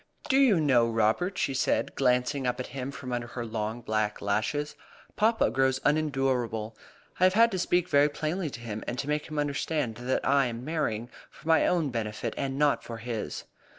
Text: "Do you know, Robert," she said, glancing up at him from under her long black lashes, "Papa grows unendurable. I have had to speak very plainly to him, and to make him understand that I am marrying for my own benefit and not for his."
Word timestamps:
"Do 0.29 0.37
you 0.39 0.59
know, 0.59 0.89
Robert," 0.89 1.37
she 1.37 1.53
said, 1.53 1.93
glancing 1.93 2.47
up 2.47 2.59
at 2.59 2.65
him 2.73 2.89
from 2.89 3.13
under 3.13 3.27
her 3.27 3.45
long 3.45 3.81
black 3.81 4.19
lashes, 4.19 4.75
"Papa 5.15 5.51
grows 5.51 5.79
unendurable. 5.85 6.75
I 7.19 7.25
have 7.25 7.35
had 7.35 7.51
to 7.51 7.59
speak 7.59 7.87
very 7.87 8.09
plainly 8.09 8.49
to 8.49 8.59
him, 8.61 8.83
and 8.87 8.97
to 8.97 9.07
make 9.07 9.27
him 9.27 9.37
understand 9.37 9.97
that 9.97 10.27
I 10.27 10.47
am 10.47 10.65
marrying 10.65 11.11
for 11.29 11.47
my 11.47 11.67
own 11.67 11.91
benefit 11.91 12.33
and 12.35 12.57
not 12.57 12.83
for 12.83 12.97
his." 12.97 13.43